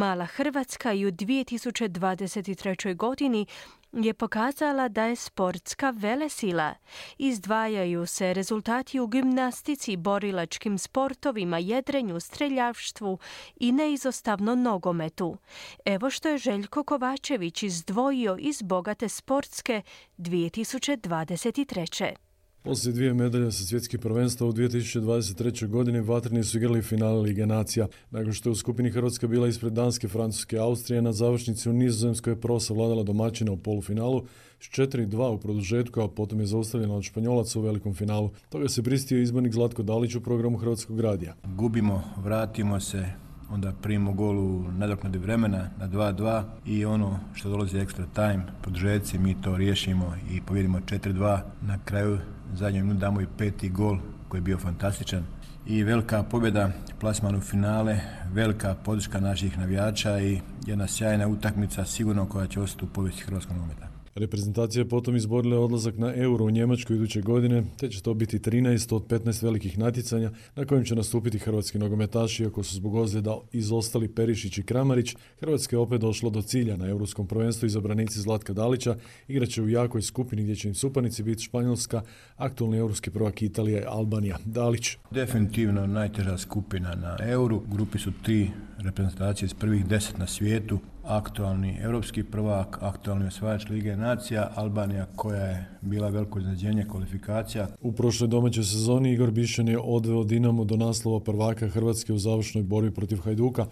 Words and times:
Mala 0.00 0.26
Hrvatska 0.26 0.92
i 0.92 1.06
u 1.06 1.10
2023. 1.10 2.96
godini 2.96 3.46
je 3.92 4.14
pokazala 4.14 4.88
da 4.88 5.04
je 5.04 5.16
sportska 5.16 5.90
velesila. 5.90 6.74
Izdvajaju 7.18 8.06
se 8.06 8.34
rezultati 8.34 9.00
u 9.00 9.06
gimnastici, 9.06 9.96
borilačkim 9.96 10.78
sportovima, 10.78 11.58
jedrenju, 11.58 12.20
streljavštvu 12.20 13.18
i 13.56 13.72
neizostavno 13.72 14.54
nogometu. 14.54 15.36
Evo 15.84 16.10
što 16.10 16.28
je 16.28 16.38
Željko 16.38 16.84
Kovačević 16.84 17.62
izdvojio 17.62 18.36
iz 18.40 18.62
bogate 18.62 19.08
sportske 19.08 19.82
2023. 20.18 22.29
Poslije 22.62 22.92
dvije 22.92 23.14
medalje 23.14 23.52
sa 23.52 23.64
svjetskih 23.64 24.00
prvenstva 24.00 24.46
u 24.46 24.52
2023. 24.52 25.66
godini 25.66 26.00
vatreni 26.00 26.44
su 26.44 26.58
igrali 26.58 26.82
finale 26.82 27.20
Lige 27.20 27.46
nacija. 27.46 27.86
Nakon 28.10 28.32
što 28.32 28.48
je 28.48 28.52
u 28.52 28.54
skupini 28.54 28.90
Hrvatska 28.90 29.26
bila 29.26 29.48
ispred 29.48 29.72
Danske, 29.72 30.08
Francuske 30.08 30.56
i 30.56 30.58
Austrije, 30.58 31.02
na 31.02 31.12
završnici 31.12 31.70
u 31.70 31.72
Nizozemskoj 31.72 32.32
je 32.32 32.40
prosa 32.40 32.74
vladala 32.74 33.02
domaćina 33.02 33.52
u 33.52 33.56
polufinalu 33.56 34.22
s 34.60 34.64
4-2 34.64 35.34
u 35.34 35.38
produžetku, 35.38 36.00
a 36.00 36.08
potom 36.08 36.40
je 36.40 36.46
zaustavljena 36.46 36.94
od 36.94 37.02
Španjolaca 37.02 37.58
u 37.58 37.62
velikom 37.62 37.94
finalu. 37.94 38.30
Toga 38.48 38.68
se 38.68 38.82
pristio 38.82 39.22
izbornik 39.22 39.52
Zlatko 39.52 39.82
Dalić 39.82 40.14
u 40.14 40.20
programu 40.20 40.58
Hrvatskog 40.58 41.00
radija. 41.00 41.34
Gubimo, 41.56 42.02
vratimo 42.16 42.80
se, 42.80 43.06
onda 43.50 43.72
primimo 43.82 44.12
gol 44.12 44.38
u 44.38 44.64
nadoknadi 44.72 45.18
vremena 45.18 45.68
na 45.78 45.88
2-2 45.88 46.42
i 46.66 46.84
ono 46.84 47.18
što 47.34 47.48
dolazi 47.48 47.78
ekstra 47.78 48.06
time, 48.14 48.46
produžeci, 48.62 49.18
mi 49.18 49.42
to 49.42 49.56
riješimo 49.56 50.14
i 50.30 50.40
pobjedimo 50.40 50.78
4-2. 50.78 51.40
Na 51.60 51.78
kraju 51.84 52.18
zadnjoj 52.54 52.82
minuti 52.82 53.00
damo 53.00 53.20
i 53.20 53.26
peti 53.38 53.68
gol 53.68 53.98
koji 54.28 54.38
je 54.38 54.42
bio 54.42 54.58
fantastičan 54.58 55.24
i 55.66 55.82
velika 55.82 56.22
pobjeda, 56.22 56.70
plasman 57.00 57.34
u 57.34 57.40
finale, 57.40 58.00
velika 58.32 58.74
podrška 58.84 59.20
naših 59.20 59.58
navijača 59.58 60.20
i 60.20 60.40
jedna 60.66 60.86
sjajna 60.86 61.28
utakmica 61.28 61.84
sigurno 61.84 62.26
koja 62.26 62.46
će 62.46 62.60
ostati 62.60 62.84
u 62.84 62.88
povijesti 62.88 63.22
hrvatskog 63.22 63.56
nogometa. 63.56 63.89
Reprezentacija 64.20 64.80
je 64.80 64.88
potom 64.88 65.16
izborila 65.16 65.60
odlazak 65.60 65.96
na 65.98 66.14
Euro 66.16 66.44
u 66.44 66.50
Njemačku 66.50 66.94
iduće 66.94 67.20
godine, 67.20 67.64
te 67.76 67.88
će 67.88 68.02
to 68.02 68.14
biti 68.14 68.38
13 68.38 68.94
od 68.94 69.06
15 69.06 69.42
velikih 69.42 69.78
natjecanja 69.78 70.30
na 70.56 70.64
kojim 70.64 70.84
će 70.84 70.94
nastupiti 70.94 71.38
hrvatski 71.38 71.78
nogometaši, 71.78 72.42
iako 72.42 72.62
su 72.62 72.74
zbog 72.74 72.94
ozljeda 72.94 73.38
izostali 73.52 74.08
Perišić 74.08 74.58
i 74.58 74.62
Kramarić. 74.62 75.16
Hrvatska 75.40 75.76
je 75.76 75.80
opet 75.80 76.00
došlo 76.00 76.30
do 76.30 76.42
cilja 76.42 76.76
na 76.76 76.88
Europskom 76.88 77.26
prvenstvu 77.26 77.66
izabranici 77.66 78.20
Zlatka 78.20 78.52
Dalića, 78.52 78.96
igraće 79.28 79.62
u 79.62 79.68
jakoj 79.68 80.02
skupini 80.02 80.42
gdje 80.42 80.56
će 80.56 80.68
im 80.68 80.74
supanici 80.74 81.22
biti 81.22 81.42
Španjolska, 81.42 82.02
aktualni 82.36 82.78
europski 82.78 83.10
prvak 83.10 83.42
Italija 83.42 83.80
i 83.80 83.84
Albanija. 83.86 84.36
Dalić. 84.44 84.96
Definitivno 85.10 85.86
najteža 85.86 86.38
skupina 86.38 86.94
na 86.94 87.16
Euro. 87.20 87.60
Grupi 87.72 87.98
su 87.98 88.12
tri 88.22 88.50
reprezentacije 88.78 89.46
iz 89.46 89.54
prvih 89.54 89.86
deset 89.86 90.18
na 90.18 90.26
svijetu 90.26 90.78
aktualni 91.10 91.78
europski 91.82 92.24
prvak, 92.24 92.78
aktualni 92.80 93.26
osvajač 93.26 93.68
Lige 93.68 93.96
nacija, 93.96 94.50
Albanija 94.54 95.06
koja 95.16 95.44
je 95.44 95.68
bila 95.80 96.08
veliko 96.08 96.38
iznenađenje 96.38 96.86
kvalifikacija. 96.90 97.68
U 97.80 97.92
prošloj 97.92 98.28
domaćoj 98.28 98.64
sezoni 98.64 99.12
Igor 99.12 99.30
Bišan 99.30 99.68
je 99.68 99.78
odveo 99.78 100.24
Dinamo 100.24 100.64
do 100.64 100.76
naslova 100.76 101.20
prvaka 101.20 101.68
Hrvatske 101.68 102.12
u 102.12 102.18
završnoj 102.18 102.64
borbi 102.64 102.90
protiv 102.90 103.18
Hajduka, 103.18 103.66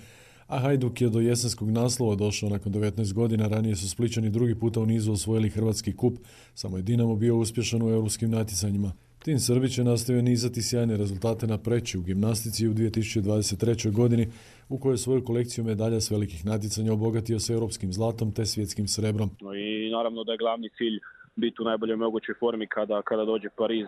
a 0.47 0.59
Hajduk 0.59 1.01
je 1.01 1.11
do 1.11 1.21
jesenskog 1.21 1.71
naslova 1.71 2.15
došao 2.15 2.51
nakon 2.51 2.73
19 2.73 3.13
godina. 3.13 3.49
Ranije 3.49 3.77
su 3.77 3.89
Spličani 3.89 4.31
drugi 4.31 4.55
puta 4.55 4.81
u 4.81 4.87
nizu 4.87 5.13
osvojili 5.13 5.51
Hrvatski 5.51 5.97
kup, 5.97 6.19
samo 6.55 6.77
je 6.77 6.83
Dinamo 6.83 7.17
bio 7.17 7.37
uspješan 7.37 7.83
u 7.83 7.89
europskim 7.89 8.31
natjecanjima. 8.31 8.93
Tin 9.25 9.41
Srbić 9.41 9.79
je 9.79 9.85
nastavio 9.85 10.23
nizati 10.23 10.63
sjajne 10.63 10.97
rezultate 10.97 11.47
na 11.47 11.59
preći 11.59 11.99
u 11.99 12.03
gimnastici 12.03 12.69
u 12.69 12.75
2023. 12.75 13.93
godini 13.93 14.29
u 14.69 14.79
kojoj 14.79 14.95
je 14.95 14.99
svoju 14.99 15.25
kolekciju 15.25 15.65
medalja 15.65 16.01
s 16.01 16.11
velikih 16.11 16.47
natjecanja 16.47 16.93
obogatio 16.93 17.39
s 17.39 17.51
europskim 17.51 17.93
zlatom 17.93 18.33
te 18.33 18.47
svjetskim 18.47 18.89
srebrom. 18.89 19.31
I 19.57 19.91
naravno 19.91 20.25
da 20.25 20.33
je 20.33 20.39
glavni 20.39 20.69
cilj 20.79 21.01
biti 21.37 21.57
u 21.63 21.65
najboljoj 21.65 21.97
mogućoj 21.97 22.35
formi 22.41 22.67
kada, 22.67 23.03
kada 23.03 23.25
dođe 23.25 23.49
Pariz 23.57 23.87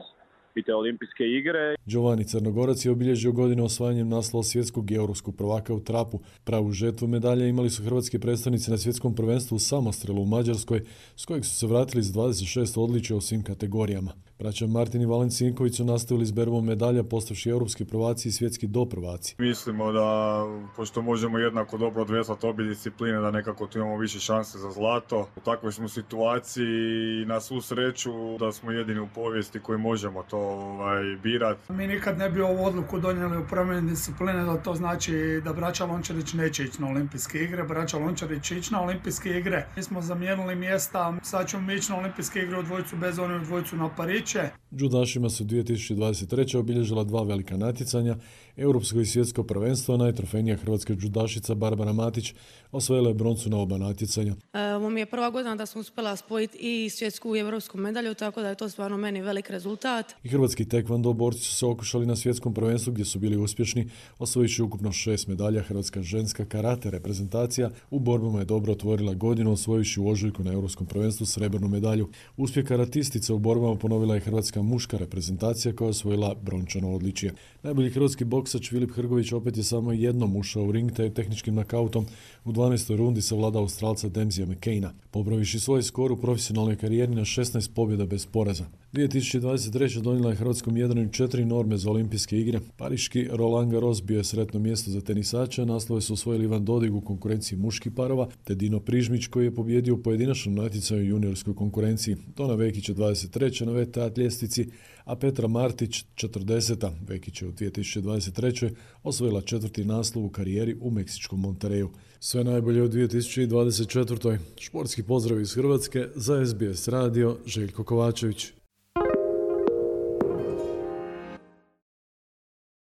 i 0.55 0.63
te 0.63 0.75
olimpijske 0.75 1.25
igre. 1.25 1.77
Giovanni 1.87 2.25
Crnogorac 2.25 2.85
je 2.85 2.91
obilježio 2.91 3.33
godine 3.33 3.63
osvajanjem 3.63 4.09
naslova 4.09 4.43
svjetskog 4.43 4.91
i 4.91 4.95
europskog 4.95 5.37
prvaka 5.37 5.75
u 5.75 5.81
trapu. 5.81 6.21
Pravu 6.45 6.73
žetvu 6.73 7.09
medalje 7.09 7.49
imali 7.49 7.71
su 7.71 7.85
hrvatski 7.85 8.19
predstavnici 8.19 8.71
na 8.71 8.79
svjetskom 8.79 9.15
prvenstvu 9.15 9.55
u 9.55 9.59
samostrelu 9.59 10.23
u 10.23 10.27
Mađarskoj, 10.27 10.81
s 11.17 11.25
kojeg 11.25 11.45
su 11.45 11.57
se 11.57 11.67
vratili 11.67 12.03
s 12.03 12.13
26 12.13 12.81
odličja 12.81 13.17
u 13.17 13.21
svim 13.21 13.43
kategorijama. 13.43 14.13
Braća 14.39 14.67
Martin 14.67 15.03
i 15.03 15.07
Valen 15.07 15.31
Sinković 15.31 15.77
su 15.77 15.85
nastavili 15.85 16.27
s 16.27 16.33
berbom 16.33 16.65
medalja 16.65 17.03
postavši 17.03 17.51
europski 17.51 17.85
prvaci 17.85 18.29
i 18.29 18.33
svjetski 18.33 18.67
doprvaci. 18.67 19.35
Mislimo 19.39 19.93
da, 19.93 20.43
pošto 20.77 21.03
možemo 21.03 21.39
jednako 21.39 21.79
dobro 21.79 22.03
odveslati 22.03 22.47
obje 22.47 22.67
discipline, 22.67 23.21
da 23.21 23.31
nekako 23.31 23.67
tu 23.67 23.79
imamo 23.79 23.99
više 23.99 24.21
šanse 24.21 24.59
za 24.59 24.71
zlato. 24.71 25.29
U 25.37 25.41
takvoj 25.41 25.73
smo 25.73 25.89
situaciji 25.89 27.23
i 27.23 27.27
na 27.27 27.41
svu 27.41 27.61
sreću 27.61 28.11
da 28.39 28.53
smo 28.53 28.71
jedini 28.71 29.01
u 29.01 29.09
povijesti 29.15 29.61
koji 29.61 29.79
možemo 29.79 30.23
to 30.23 30.50
ovaj, 30.51 31.05
birati. 31.23 31.73
Mi 31.73 31.87
nikad 31.87 32.19
ne 32.19 32.31
bi 32.31 32.41
ovu 32.41 32.65
odluku 32.65 33.01
donijeli 33.01 33.39
u 33.39 33.47
promjeni 33.51 33.91
discipline, 33.91 34.45
da 34.45 34.57
to 34.57 34.75
znači 34.75 35.41
da 35.45 35.53
braća 35.53 35.85
Lončarić 35.85 36.33
neće 36.33 36.65
ići 36.65 36.83
na 36.83 36.89
olimpijske 36.89 37.39
igre, 37.39 37.63
braća 37.65 37.99
Lončarić 37.99 38.45
će 38.45 38.59
ići 38.59 38.73
na 38.73 38.83
olimpijske 38.83 39.39
igre. 39.39 39.67
Mi 39.77 39.83
smo 39.83 40.03
zamijenili 40.03 40.55
mjesta, 40.55 41.15
sad 41.23 41.49
ćemo 41.49 41.63
mi 41.63 41.75
ići 41.75 41.93
na 41.93 41.99
olimpijske 41.99 42.41
igre 42.41 42.59
u 42.59 42.63
dvojicu 42.63 42.97
bez 42.97 43.19
one 43.19 43.37
u 43.37 43.45
dvojicu 43.45 43.77
na 43.77 43.89
Parić 43.97 44.31
tiče. 44.31 44.49
Judašima 44.71 45.31
su 45.31 45.45
2023. 45.45 46.59
obilježila 46.59 47.05
dva 47.05 47.23
velika 47.23 47.57
natjecanja, 47.57 48.17
Europsko 48.57 49.01
i 49.01 49.07
svjetsko 49.07 49.43
prvenstvo, 49.43 49.97
najtrofejnija 49.97 50.57
hrvatska 50.57 50.93
judašica 50.99 51.55
Barbara 51.55 51.93
Matić 51.93 52.35
osvojila 52.73 53.09
je 53.09 53.15
broncu 53.15 53.51
na 53.51 53.59
oba 53.59 53.79
natjecanja. 53.79 54.35
E, 54.53 54.75
ovo 54.75 54.91
mi 54.91 55.01
je 55.01 55.07
prva 55.07 55.31
godina 55.31 55.57
da 55.57 55.67
sam 55.67 55.81
uspjela 55.81 56.17
spojiti 56.17 56.59
i 56.61 56.91
svjetsku 56.91 57.37
i 57.37 57.39
europsku 57.39 57.79
medalju, 57.79 58.15
tako 58.15 58.41
da 58.41 58.49
je 58.49 58.55
to 58.55 58.69
stvarno 58.69 58.97
meni 58.97 59.23
velik 59.23 59.51
rezultat. 59.51 60.15
I 60.23 60.30
hrvatski 60.31 60.65
tekvando 60.65 61.13
borci 61.13 61.41
su 61.41 61.55
se 61.55 61.67
okušali 61.67 62.07
na 62.07 62.17
svjetskom 62.17 62.55
prvenstvu 62.55 62.93
gdje 62.93 63.05
su 63.05 63.19
bili 63.19 63.37
uspješni, 63.37 63.89
osvojići 64.19 64.63
ukupno 64.63 64.93
šest 64.93 65.29
medalja. 65.29 65.63
Hrvatska 65.63 66.03
ženska 66.03 66.45
karate 66.45 66.91
reprezentacija 66.91 67.71
u 67.91 67.99
borbama 67.99 68.39
je 68.39 68.45
dobro 68.45 68.73
otvorila 68.73 69.15
godinu, 69.15 69.53
osvojići 69.53 70.01
u 70.01 70.09
ožujku 70.09 70.45
na 70.45 70.53
europskom 70.53 70.87
prvenstvu 70.87 71.27
srebrnu 71.27 71.69
medalju. 71.69 72.09
Uspjeh 72.37 72.67
karatistica 72.67 73.35
u 73.35 73.39
borbama 73.39 73.75
ponovila 73.75 74.15
je 74.15 74.21
hrvatska 74.21 74.63
muška 74.63 74.97
reprezentacija 74.97 75.77
koja 75.77 75.87
je 75.87 75.91
osvojila 75.91 76.35
brončano 76.43 76.95
odličje. 76.95 77.35
Najbolji 77.63 77.91
hrvatski 77.91 78.25
boksač 78.25 78.69
Filip 78.69 78.91
Hrgović 78.91 79.33
opet 79.33 79.57
je 79.57 79.65
samo 79.65 79.93
jednom 79.93 80.37
ušao 80.37 80.65
u 80.65 80.73
ring 80.73 80.93
te 80.93 81.05
je 81.05 81.15
tehničkim 81.15 81.55
nakautom 81.55 82.07
u 82.45 82.53
12. 82.53 82.97
rundi 82.97 83.23
savladao 83.23 83.63
Australca 83.63 84.09
Demzija 84.09 84.47
McCaina, 84.47 84.93
pobroviši 85.11 85.61
svoj 85.61 85.83
skor 85.83 86.13
u 86.13 86.21
profesionalnoj 86.21 86.77
karijeri 86.77 87.15
na 87.15 87.25
16 87.25 87.71
pobjeda 87.75 88.07
bez 88.07 88.27
poraza. 88.27 88.65
2023. 88.93 90.03
donijela 90.21 90.33
je 90.33 90.37
Hrvatskom 90.37 90.77
Jadranu 90.77 91.13
četiri 91.13 91.45
norme 91.45 91.77
za 91.77 91.91
olimpijske 91.91 92.41
igre. 92.41 92.61
Pariški 92.77 93.29
Roland 93.33 93.73
Garros 93.73 94.03
bio 94.03 94.19
je 94.19 94.25
sretno 94.25 94.61
mjesto 94.61 94.91
za 94.91 95.01
tenisača, 95.01 95.65
naslove 95.65 96.01
su 96.01 96.13
osvojili 96.13 96.45
Ivan 96.45 96.65
Dodig 96.65 96.95
u 96.95 97.01
konkurenciji 97.01 97.59
muških 97.59 97.93
parova, 97.93 98.29
te 98.45 98.55
Dino 98.55 98.81
Prižmić 98.81 99.27
koji 99.27 99.45
je 99.45 99.55
pobjedio 99.55 99.95
u 99.95 100.03
pojedinačnom 100.03 100.55
natjecaju 100.55 101.09
juniorskoj 101.09 101.55
konkurenciji. 101.55 102.17
Dona 102.37 102.55
Vekić 102.55 102.89
je 102.89 102.95
23. 102.95 103.65
na 103.65 103.73
VTA 103.73 104.11
ljestvici, 104.17 104.67
a 105.05 105.17
Petra 105.17 105.49
Martić 105.49 106.05
40. 106.15 106.91
Vekić 107.09 107.43
je 107.43 107.49
u 107.49 107.53
2023. 107.53 108.71
osvojila 109.03 109.41
četvrti 109.41 109.85
naslov 109.85 110.25
u 110.25 110.31
karijeri 110.31 110.77
u 110.81 110.91
Meksičkom 110.91 111.41
Montereju. 111.41 111.91
Sve 112.21 112.45
najbolje 112.45 112.83
u 112.83 112.89
2024. 112.89 114.39
Športski 114.59 115.03
pozdrav 115.03 115.41
iz 115.41 115.55
Hrvatske 115.55 116.09
za 116.15 116.47
SBS 116.47 116.89
radio 116.89 117.37
Željko 117.47 117.85
Kovačević. 117.85 118.60